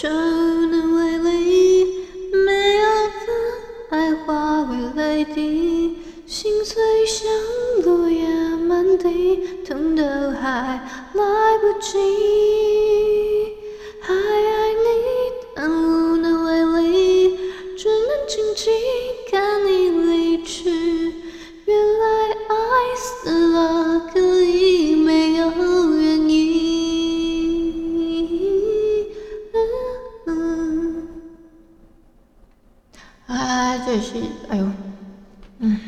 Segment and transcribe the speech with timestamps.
[0.00, 0.39] 这。
[33.90, 34.70] 这里是，哎呦，
[35.58, 35.80] 嗯，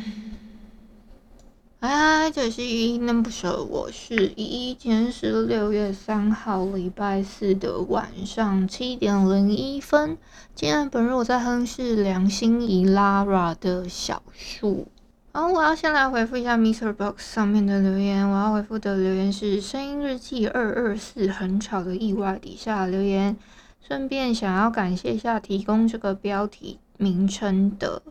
[1.79, 10.19] 哎，这里是依依能不舍我是依依，今天是六月三号，礼拜四的晚上七点零一分。
[10.53, 14.89] 今天本日我在哼是梁心颐 Lara 的小树。
[15.33, 16.93] 好，我要先来回复一下 Mr.
[16.93, 18.29] Box 上面的留言。
[18.29, 23.37] 我要回复的留言是声音日记二二四很吵的意外底下留言，
[23.81, 28.03] 顺便想要感谢一下提供这个标题名称的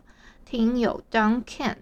[0.44, 1.76] 听友 Duncan，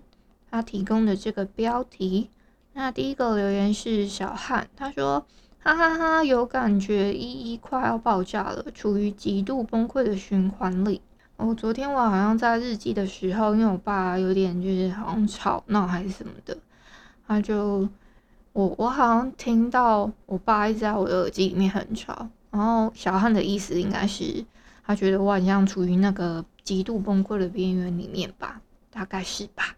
[0.51, 2.31] 他提供的这个标题。
[2.73, 5.27] 那第一个留言是小汉，他说
[5.59, 11.03] ：“哈哈哈，有感觉，依依快要爆炸了，处于极度崩溃的循环里。”
[11.37, 16.57] 哦，昨天我好像在日记的时候，因为我爸有点就是好像吵闹还是什么的，
[17.27, 17.89] 他就
[18.53, 24.45] 我我好像听到我爸一直在我的耳机里面很吵，然后小汉的意思应该是
[24.87, 28.61] 他觉得我好像处于那个极度崩溃的边缘里面吧，
[28.91, 29.77] 大概是吧。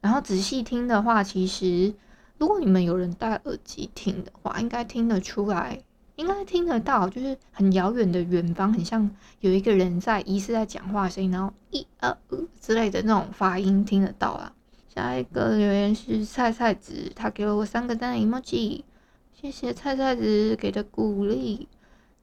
[0.00, 1.94] 然后仔细听的话，其实。
[2.36, 5.80] 如果你们有人戴耳机听的话，应该听得出来，
[6.16, 9.08] 应该听得到，就是很遥远的远方，很像
[9.38, 14.52] 有一个人在疑似在讲话声音，然后一呃呃之类的那种发音听得到啊。
[14.92, 18.82] 下一个留言是菜菜子，他给了我三个赞 emoji，
[19.32, 21.68] 谢谢菜菜子给的鼓励。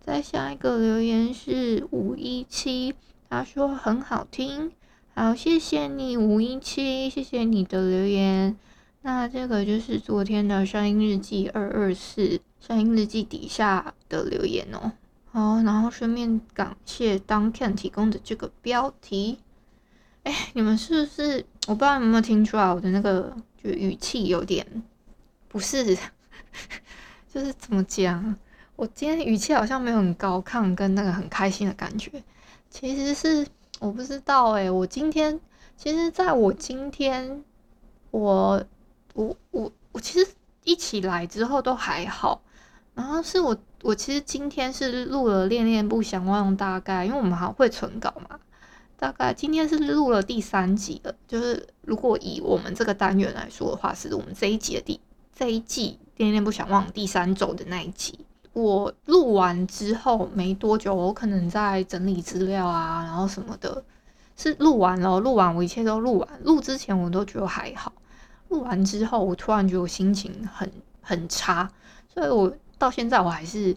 [0.02, 2.94] 再下一个留言是五一七，
[3.32, 4.74] 他说很好听，
[5.16, 8.58] 好，谢谢你五一七，谢谢你的留言。
[9.04, 14.92] 那这个就是昨天的声音日记二二四声音日记底下的留言哦。
[15.32, 19.40] 好，然后顺便感谢 Duncan 提供的这个标题。
[20.24, 21.46] 哎，你们是不是？
[21.68, 24.84] 我不知道有没有听出来我的那个就语气有点
[25.48, 25.98] 不是，
[27.34, 28.36] 就是怎么讲？
[28.76, 32.12] 我今天语气好像没有很高亢，跟那个很开心的感觉。
[32.72, 33.46] 其实是
[33.80, 35.40] 我不知道哎，我今天
[35.78, 37.44] 其实在我今天
[38.10, 38.66] 我。
[39.14, 40.32] 我我我其实
[40.64, 42.42] 一起来之后都还好，
[42.94, 48.40] 然后是我我其实今天是录了恋恋不想忘，大概因为我们还会存稿嘛，
[48.96, 55.02] 大概今天是录了第三集了，就是如果以我们这个单元来说的话，是我们这一集的第
[55.36, 58.26] 这一季恋恋不想忘第三周的那一集。
[58.54, 63.84] 我录完之后没多久，我可能在整理资料啊，然后什么的，
[64.36, 67.94] 是录完了，录完我一切都录完，录之前我都觉得还好。
[68.50, 70.70] 录完之后，我突然觉得我心情很
[71.02, 71.72] 很差，
[72.14, 73.74] 所以我到现在我还是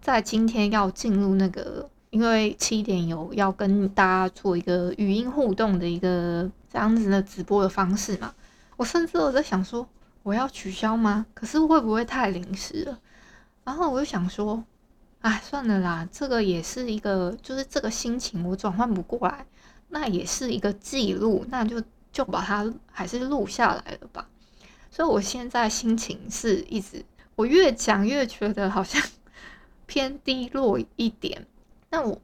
[0.00, 8.32] 在今天要进入那个，因为七点有要跟大家做一个语音互动的一个这样子的直播的方式嘛。
[8.76, 9.84] 我甚至我在想说，
[10.22, 11.26] 我要取消吗？
[11.34, 12.98] 可是会不会太临时了？
[13.64, 14.62] 然后我就想说，
[15.20, 19.46] 哎，算了啦，这个也是一个，就是这个心情我转换不过来，
[19.88, 21.82] 那也是一个记录，那就。
[22.14, 24.28] 就把它还是录下来了吧，
[24.88, 29.02] 所以我现在心情是一直，我越讲越觉得好像
[29.86, 31.44] 偏低落一点。
[31.90, 32.16] 那我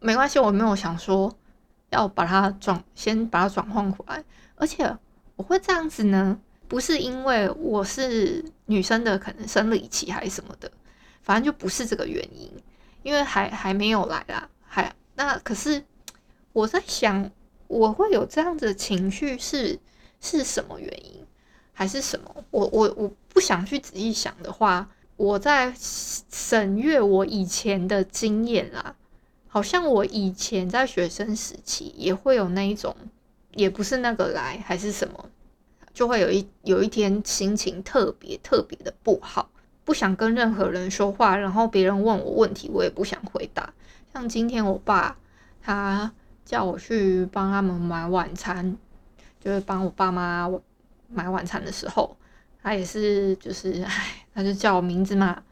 [0.00, 1.30] 没关系，我没有想说
[1.90, 4.24] 要把它转，先把它转换回来。
[4.54, 4.96] 而且
[5.36, 10.72] 我会这样子呢，不是因为我是女生的可能生理期还是什么的，
[11.24, 12.48] 反正就不是这个原因，
[13.02, 15.84] 因为还还没有来啦，还那可是
[16.52, 17.28] 我在想。
[17.66, 19.80] 我会有这样子的情绪是
[20.20, 21.24] 是什么原因，
[21.72, 22.44] 还是什么？
[22.50, 28.94] 我我我不想去仔细想的话，我在审阅我以前的经验啦，
[29.48, 32.94] 好像我以前在学生时期也会有那一种，
[33.54, 35.30] 也不是那个来，还是什么，
[35.94, 39.50] 就会有一有一天心情特别特别的不好，
[39.84, 43.72] 不想跟任何人说话，然后别人问我问题，我也不想回答。
[44.12, 45.16] 像今天我爸
[45.62, 46.10] 他
[46.44, 48.76] 叫我去帮他们买晚餐，
[49.38, 50.50] 就是帮我爸妈
[51.08, 52.16] 买晚餐的时候，
[52.62, 55.42] 他也是就是唉，他就叫我名字嘛，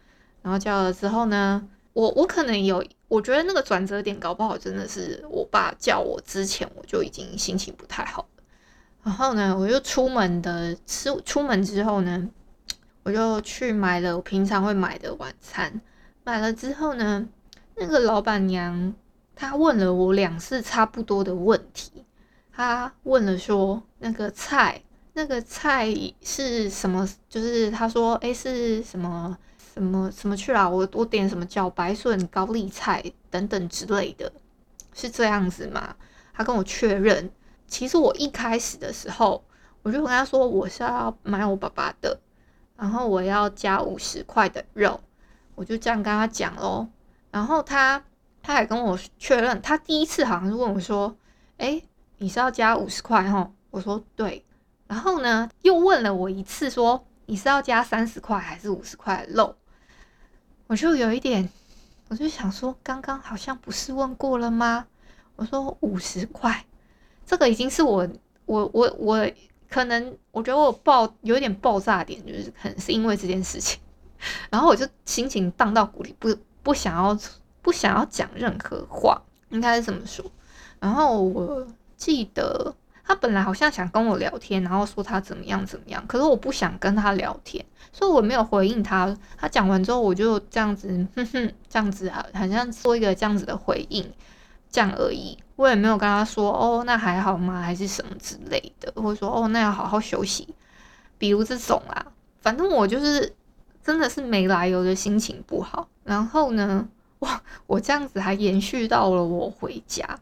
[0.40, 8.44] 然后叫了之后呢，我我可能有，我觉得那个转折点搞不好真的是我爸叫我之前，我就已经心情不太好了。
[9.02, 12.31] 然后呢，我就出门的，出出门之后呢。
[13.05, 15.81] 我就去买了我平常会买的晚餐，
[16.25, 17.29] 买了之后呢，
[17.77, 18.95] 那个老板娘
[19.35, 22.05] 她问了我两次差不多的问题，
[22.53, 24.83] 她问了说那个菜
[25.15, 25.89] 那个菜
[26.23, 27.09] 是什么？
[27.29, 29.37] 就是她说诶，是什么
[29.75, 30.71] 什么什么去了？
[30.71, 34.33] 我我点什么茭白笋、高丽菜等等之类的，
[34.95, 35.97] 是这样子吗？
[36.33, 37.29] 她跟我确认。
[37.67, 39.43] 其实我一开始的时候，
[39.83, 42.21] 我就跟她说我是要买我爸爸的。
[42.77, 45.01] 然后我要加五十块的肉，
[45.55, 46.89] 我就这样跟他讲喽。
[47.31, 48.03] 然后他
[48.43, 51.17] 他还跟我确认，他第一次好像是问我说
[51.59, 51.85] ：“诶，
[52.19, 54.45] 你是要加五十块哈？”我说：“对。”
[54.89, 59.55] 然后呢，又问了我一次说：“你是要加三十块还是五十块肉？”
[60.67, 61.49] 我就有一点，
[62.09, 64.87] 我就想说，刚刚好像不是问过了吗？
[65.37, 66.65] 我说五十块，
[67.25, 68.09] 这个已经是我
[68.47, 69.31] 我我我。
[69.73, 73.81] 可能我觉得我爆有一点爆炸点，就是可能是因为这件事情，
[74.51, 77.19] 然后我就心情荡到谷底，不不想要
[77.63, 80.25] 不想要讲任何话，应该是这么说。
[80.79, 81.67] 然后我
[81.97, 89.17] 记得他本来好像想跟我聊天，然后说他怎么样怎么样，可是我不想跟他聊天，所以我没有回应他。
[89.39, 94.13] 他讲完之后，我就这样子，哼哼，这样子好，好像做一个这样子的回应。
[94.71, 97.61] 这样而已，我也没有跟他说哦，那还好吗？
[97.61, 100.49] 还是什么之类的，或者说哦，那要好好休息，
[101.19, 102.07] 比如这种啊，
[102.41, 103.35] 反正我就是
[103.85, 105.89] 真的是没来由的心情不好。
[106.05, 106.89] 然后呢，
[107.21, 110.19] 哇，我这样子还延续到了我回家。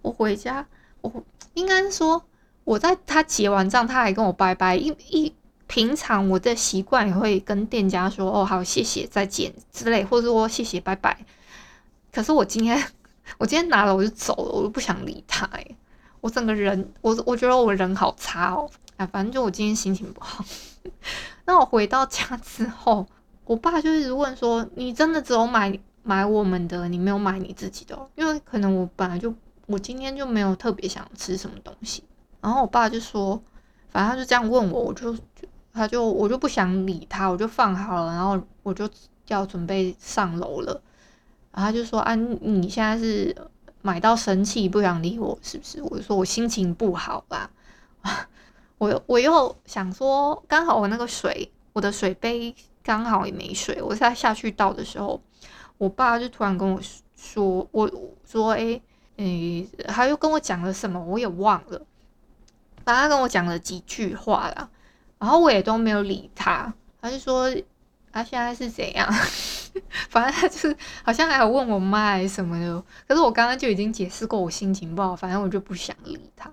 [0.00, 0.64] 我回家，
[1.00, 1.12] 我
[1.54, 2.22] 应该说
[2.64, 4.76] 我在他结完账，他还跟我拜拜。
[4.76, 5.34] 一一
[5.66, 11.18] 平常我的习惯也会跟店家说哦，好，谢谢，再见之类，或者说谢谢，拜拜。
[12.12, 12.97] 可是我今天。
[13.36, 15.64] 我今天拿了我就走了，我都不想理他哎，
[16.20, 20.44] 我整个人，我我觉得我人好差哦，哎，反正就我今天心情不好。
[21.44, 23.06] 那我回到家之后，
[23.44, 29.32] 我爸就一直问说：“你真的只有买买我们的，你没有买你自己的？”因为可能我本来就
[29.66, 32.02] 我今天就没有特别想吃什么东西。
[32.40, 33.40] 然后我爸就说
[33.90, 35.16] ：“反正他就这样问我，我就
[35.72, 38.88] 他就我就不想理他，我就放好了，然后我就
[39.28, 40.80] 要准备上楼了。”
[41.52, 43.34] 然后他就说：“啊，你现在是
[43.82, 47.50] 买到生气，不想理我，是不是？”我就说：“我心情不好吧。
[48.78, 53.82] ”我我又想说，刚好我那个水，我的水杯刚好也没水。
[53.82, 55.20] 我在下去倒的时候，
[55.78, 56.80] 我爸就突然跟我
[57.16, 57.90] 说：“我
[58.24, 58.80] 说，哎，
[59.16, 61.82] 诶，他又跟我讲了什么，我也忘了。
[62.84, 64.70] 反正他跟我讲了几句话啦，
[65.18, 66.72] 然后我也都没有理他。
[67.00, 67.52] 他就说。”
[68.10, 69.06] 他现在是怎样？
[70.10, 76.50] 反正他就是好像还有问我妈什么的，可是我刚刚就已经解释过我心情不好，反正我就不想理他。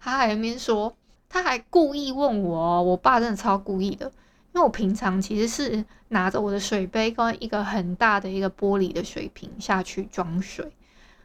[0.00, 0.94] 他还在那边说，
[1.28, 4.06] 他还故意问我，我爸真的超故意的，
[4.52, 10.72] 因为我平常其实是拿着我的水杯跟一个很大的一个玻璃的水瓶下去装水，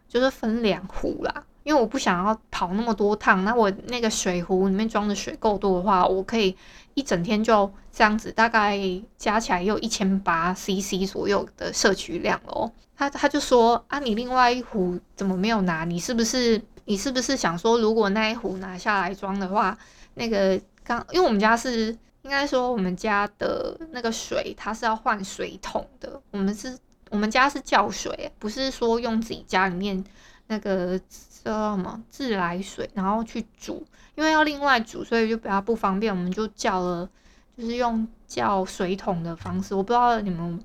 [0.08, 1.46] 就是分两壶啦。
[1.64, 6.56] 因为我不想要跑那么多趟，那我那个水壶里面装的水够多的话，我可以
[6.94, 8.78] 一整天就这样子，大概
[9.18, 12.72] 加起来也有一千八 CC 左右的摄取量哦。
[12.96, 15.84] 他他就说啊，你另外一壶怎么没有拿？
[15.84, 19.78] 你是不是你是不是想说，如果那一壶拿下来装的话，
[20.14, 21.88] 那个刚因为我们家是
[22.22, 26.22] 应该说我们家的那个水，它是要换水桶的。
[26.32, 26.78] 我们是
[27.10, 30.04] 我们家是叫水，不是说用自己家里面
[30.48, 31.00] 那个。
[31.44, 33.86] 叫什么自来水，然后去煮，
[34.16, 36.16] 因为要另外煮，所以就比较不方便。
[36.16, 37.10] 我们就叫了，
[37.58, 39.76] 就是用叫水桶的方式。
[39.76, 40.64] 我不知道你们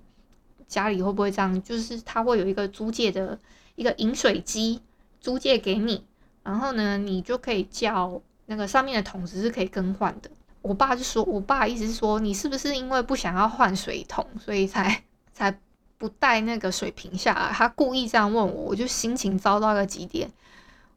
[0.69, 3.37] 家里会不会这样，就是它会有一个租借的
[3.75, 4.81] 一个饮水机
[5.21, 6.07] 租借给你，
[6.45, 10.31] 然后呢，你就可以叫那个上面的桶子是可以更换的。
[10.63, 15.59] 我爸就说，我爸意思是说，你是不是因为不想要换水桶，所以才才
[15.99, 17.53] 不带那个水瓶下来？
[17.53, 20.31] 他故意这样问我，我就心情糟到一个极点。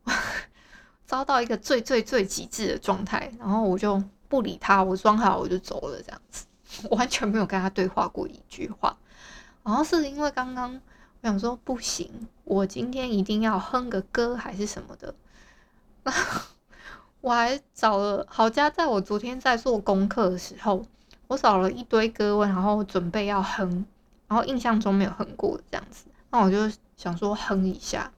[1.06, 6.46] 遭到一个最最最极致的状态，然后我就不理他，我装好我就走了，这样子，
[6.90, 8.96] 我完全没有跟他对话过一句话。
[9.64, 10.74] 然后是因为刚刚
[11.22, 12.10] 我想说不行，
[12.46, 15.14] 我今天一定要哼个歌还是什么的，
[17.20, 20.86] 我还找了好家在我昨天在做功课的时候，
[21.28, 23.86] 我找了一堆歌，然后准备要哼，
[24.32, 28.10] 然后印象中没有哼过这样子，那我就想说哼一下。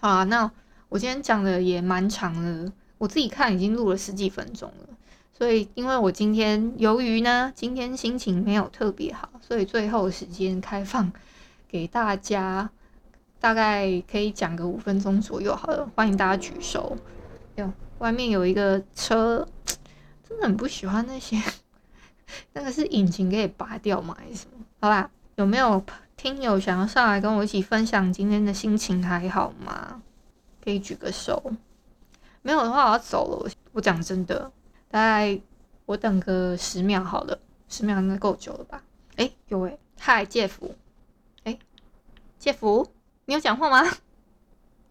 [0.00, 0.50] 好啊，那
[0.88, 4.88] 我今天讲的也蛮长的，我自己看已经录了十几分钟了。
[5.32, 11.12] 所以，因为我今天由于呢，今天心情没有特别好，所以最后时间开放
[11.68, 12.68] 给大家，
[13.38, 16.96] 大概可以讲个五分钟左右好了，欢迎大家举手。
[17.54, 19.46] 哟，外面有一个车，
[20.28, 21.40] 真的很不喜欢那些，
[22.52, 24.16] 那个是引擎可以拔掉吗？
[24.18, 24.64] 还是什么？
[24.80, 25.84] 好吧，有没有
[26.16, 30.02] 听友想要上来跟我一起分享今天的心情还好吗？
[30.62, 31.52] 可以举个手。
[32.42, 33.36] 没有的话，我要走了。
[33.36, 34.52] 我我讲真的。
[34.88, 35.40] 大概
[35.86, 38.82] 我等个十秒好了，十秒应该够久了吧？
[39.16, 40.74] 哎、有哎、嗨，介夫，
[41.44, 41.58] 哎，
[42.38, 42.92] 介夫，
[43.24, 43.90] 你有讲话吗？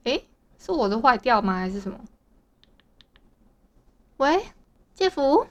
[0.04, 0.22] 哎、
[0.58, 1.54] 是我的坏掉吗？
[1.54, 2.00] 还是什么？
[4.18, 4.46] 喂，
[4.96, 5.48] 介夫，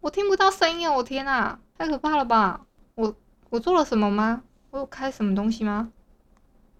[0.00, 0.92] 我听不到声音！
[0.92, 2.66] 我天啊，太可怕了吧？
[2.94, 3.16] 我
[3.50, 4.42] 我做了什么吗？
[4.70, 5.90] 我有开什么东西吗？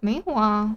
[0.00, 0.76] 没有啊，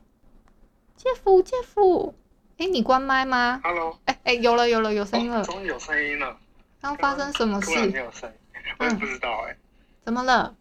[0.96, 2.16] 姐夫，姐夫。
[2.58, 6.38] 哎，你关麦吗？Hello，哎哎，有了有了有声音了，终于有声音了。
[6.80, 7.68] 刚发生什么事？
[7.68, 8.36] 突然没有声音，
[8.80, 9.58] 我也不知道哎。
[10.04, 10.56] 怎么了？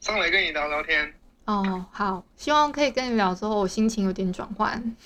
[0.00, 1.12] 上来跟你聊聊天。
[1.44, 4.96] 哦，好，希望可以跟你聊之后，我心情有点转换。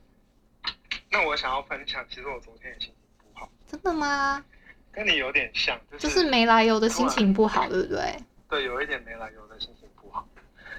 [1.10, 2.94] 那我想要分享，其实我昨天也心情
[3.32, 3.48] 不好。
[3.66, 4.44] 真的吗？
[4.98, 8.16] 跟你有点像，就是就是没来由的心情不好，对不对？
[8.50, 10.28] 对，有一点没来由的心情不好。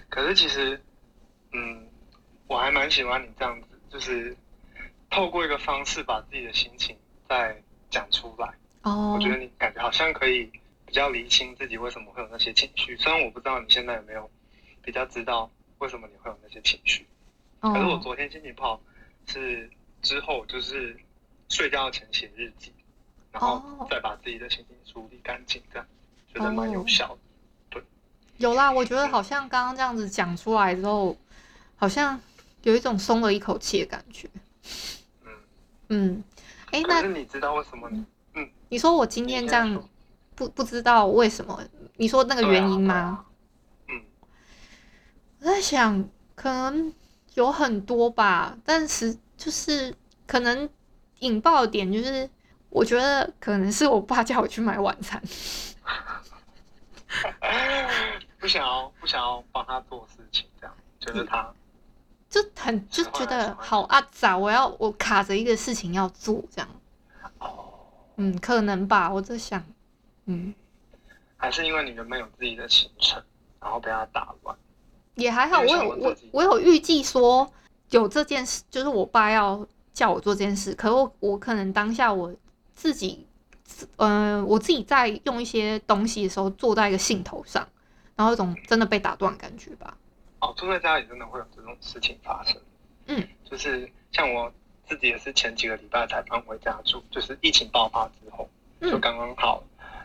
[0.10, 0.82] 可是其实，
[1.54, 1.88] 嗯，
[2.48, 4.36] 我还蛮喜欢你这样子，就是。
[5.12, 6.96] 透过一个方式把自己的心情
[7.28, 7.60] 再
[7.90, 8.48] 讲出来，
[8.84, 10.44] 哦，我觉得你感觉好像可以
[10.86, 12.96] 比较厘清自己为什么会有那些情绪。
[12.96, 14.30] 虽然我不知道你现在有没有
[14.84, 15.50] 比较知道
[15.80, 17.08] 为什么你会有那些情绪，
[17.62, 18.80] 哦，可是我昨天心情不好
[19.26, 19.68] 是
[20.04, 20.96] 之后就是
[21.50, 22.72] 睡觉前写日记，
[23.32, 25.88] 然后再把自己的心情梳理干净，这样
[26.34, 27.20] 觉得蛮有效的。
[27.70, 27.84] 对，
[28.38, 31.16] 有啦，我觉得好像刚刚这样子讲出来之后，
[31.76, 32.20] 好像
[32.64, 34.30] 有一种松了一口气的感觉。
[35.24, 35.32] 嗯
[35.90, 36.24] 嗯，
[36.72, 37.90] 哎，那你知道为什么？
[38.34, 39.88] 嗯，你说我今天这样
[40.36, 41.64] 不不知道为什么？
[41.98, 43.26] 你说那个原因吗？
[43.88, 44.02] 嗯，
[45.40, 46.94] 我在想，可能
[47.34, 49.94] 有很多吧，但是就是
[50.26, 50.70] 可能
[51.20, 52.30] 引爆点就是，
[52.70, 55.22] 我觉得可能是我爸叫我去买晚餐，
[58.40, 61.52] 不想要不想要帮他做事情，这样就是他。
[62.30, 66.70] 就很就觉得好阿杂，我要我卡着一个事情要做这样。
[67.40, 67.74] 哦，
[68.18, 69.64] 嗯，可能吧，我在想，
[70.26, 70.54] 嗯，
[71.38, 73.20] 还是因为你原本有自己的行程，
[73.60, 74.56] 然后被他打乱。
[75.16, 77.52] 也还好，我有我我有预计说
[77.90, 82.32] 有这件事，就是我爸要叫我做这件事，可我我可能当下我
[82.80, 83.28] 自己，
[83.98, 87.68] 嗯、呃，我自己在用一些东西的时候，坐在一个兴头上，
[88.16, 89.98] 然后有种真的被打断感觉吧。
[90.40, 92.56] 哦，住在家里真的会有这种事情发生。
[93.08, 94.50] 嗯，就是像我
[94.88, 99.62] 自己也是前几个礼拜才搬回家住，就是疫情爆发之后，就刚刚好，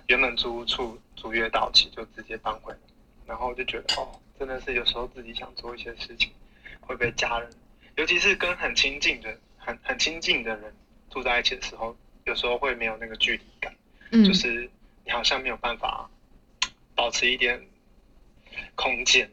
[0.09, 2.79] 原本租屋处租约到期就直接搬回来，
[3.25, 6.33] 然后就觉得哦，真的是有时候自己想做一些事情，
[6.81, 7.49] 会被家人，
[7.95, 10.75] 尤其是跟很亲近的、很很亲近的人
[11.09, 13.75] 住在一起的时候，有时候会没有那个距离感，
[14.11, 14.69] 嗯，就是
[15.05, 16.09] 你好像没有办法
[16.95, 17.61] 保持一点
[18.75, 19.31] 空间。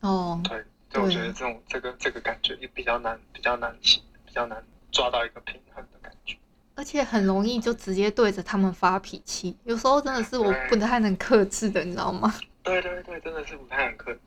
[0.00, 6.36] 哦，对，所以我觉得这种这个这个感觉也比较难，比较难起，比较难抓到一个平衡的感觉，
[6.74, 12.34] 而且很容易就直接对着他们发脾气，有时候真的是我不太能克制的，你知道吗？
[12.62, 14.20] 对对对，真的是不太能克制，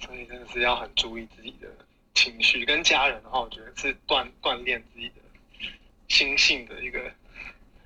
[0.00, 1.68] 所以真的是要很注意自己的
[2.14, 2.64] 情绪。
[2.64, 5.21] 跟家人的话，我觉得是锻锻炼自己的
[6.12, 7.10] 心性的一个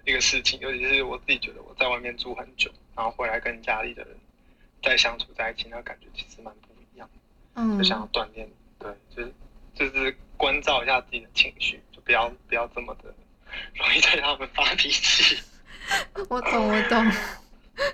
[0.04, 4.16] 一个事情，尤其是我自己觉得我在外面住很久，然后回来跟家里的人
[4.82, 7.08] 再相处在一起，那感觉其实蛮不一样。
[7.54, 7.78] 嗯。
[7.78, 8.48] 就想要锻炼，
[8.80, 9.32] 对，就是
[9.74, 13.14] 就是关照一下自己的情绪，就不要不要这么的
[13.74, 15.38] 容易对他们发脾气。
[16.28, 17.12] 我懂，我懂。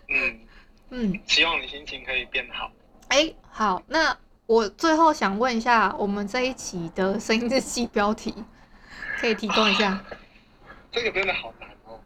[0.09, 0.41] 嗯
[0.89, 2.73] 嗯，希望你心情可以变好。
[3.09, 8.35] 哎、欸，好，那我最后想问一下，我们这一期的声音日记标题
[9.19, 10.03] 可以提供一下？
[10.91, 12.01] 这个真的好难哦，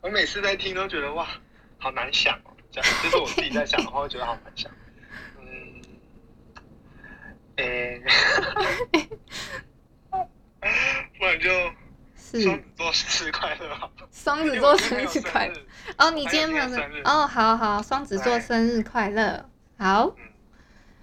[0.00, 1.26] 我每次在听都觉得哇，
[1.78, 2.52] 好难想哦。
[2.70, 4.70] 这样，就是我自己在想的话，我觉得好难想。
[7.56, 8.02] 哎、欸，
[11.18, 11.50] 不然就
[12.40, 13.92] 双子座生日快乐好。
[14.10, 15.60] 双子座生日快乐
[15.98, 16.10] 哦！
[16.12, 17.26] 你今天没有生日哦？
[17.26, 20.06] 好好，双子座生日快乐，好。
[20.16, 20.24] 嗯，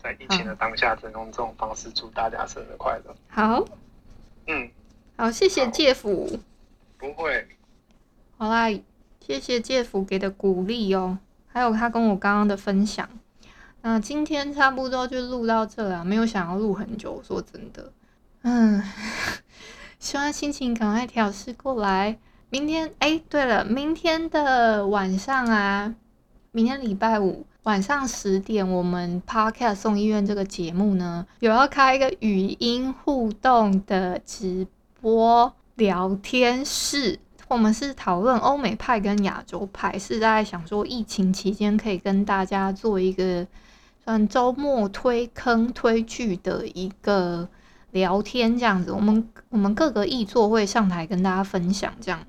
[0.01, 3.15] 在疫情的当下，只能用这种方式祝大家生日快乐。
[3.29, 3.63] 好，
[4.47, 4.71] 嗯，
[5.19, 6.39] 好，谢谢介夫。
[6.97, 7.45] 不会。
[8.37, 13.09] 好啦，谢谢谢介甫给的鼓励哦，还有他跟我刚刚的分享。
[13.81, 17.91] 那今天差不多就录到这了，没有想要录很久，说真的。
[18.43, 18.81] 嗯，
[19.99, 22.17] 希望心情赶快调试过来。
[22.49, 25.95] 明天，哎，对了，明天的晚上啊，
[26.53, 34.65] 明天礼拜五晚上十点，我们 Podcast 送医院这个节目呢，有要开一个语音互动的直
[35.01, 37.19] 播聊天室。
[37.47, 43.47] 我们是讨论欧美派跟亚洲派，是在想说疫情期间可以跟大家做一个
[44.03, 47.47] 算周末推坑推剧的一个
[47.91, 48.91] 聊天这样子。
[48.91, 52.19] 我们我们各个议座会上台跟大家分享这样。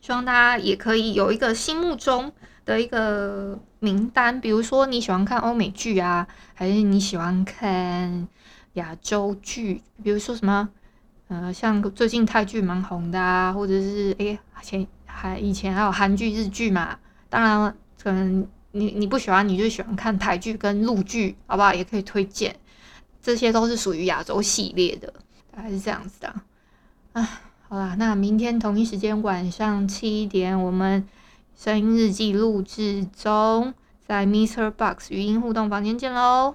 [0.00, 2.32] 希望大家也可以有一个心目中
[2.64, 8.28] 的一个名单，比如说你喜欢看欧美剧啊，还是你喜欢看
[8.74, 9.82] 亚洲剧？
[10.02, 10.68] 比如说什么，
[11.28, 16.96] 呃，像最近泰剧蛮红的啊，或者是诶，前还以前还有韩剧、日剧嘛。
[17.28, 21.74] 当然，可能你你不喜欢，你就喜欢看台剧跟陆剧，好不好？
[21.74, 22.54] 也可以推荐，
[23.20, 25.12] 这些都是属于亚洲系列的，
[25.50, 26.34] 大概是这样子的
[27.12, 27.40] 啊。
[27.68, 31.04] 好啦，那明天同一时间晚上七点，我们
[31.56, 33.74] 声音日记录制中，
[34.06, 36.54] 在 MixerBox 语音互动房间见喽！